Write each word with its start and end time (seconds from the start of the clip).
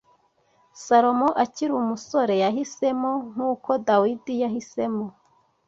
Salomo 0.83 1.27
akiri 1.43 1.71
umusore 1.81 2.33
yahisemo 2.43 3.11
nk’uko 3.31 3.69
Dawidi 3.87 4.33
yahisemo 4.43 5.05